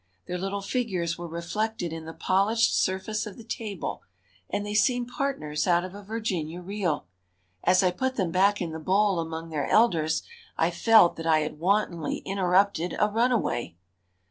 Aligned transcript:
Their 0.25 0.39
little 0.39 0.63
figures 0.63 1.19
were 1.19 1.27
reflected 1.27 1.93
in 1.93 2.05
the 2.05 2.13
polished 2.13 2.75
surface 2.75 3.27
of 3.27 3.37
the 3.37 3.43
table, 3.43 4.01
and 4.49 4.65
they 4.65 4.73
seemed 4.73 5.09
partners 5.09 5.67
out 5.67 5.83
of 5.85 5.93
a 5.93 6.01
Virginia 6.01 6.59
reel. 6.59 7.05
As 7.63 7.83
I 7.83 7.91
put 7.91 8.15
them 8.15 8.31
back 8.31 8.61
in 8.63 8.71
the 8.71 8.79
bowl 8.79 9.19
among 9.19 9.49
their 9.49 9.67
elders, 9.69 10.23
I 10.57 10.71
felt 10.71 11.17
that 11.17 11.27
I 11.27 11.41
had 11.41 11.59
wantonly 11.59 12.23
interrupted 12.25 12.95
a 12.97 13.09
runaway. 13.09 13.75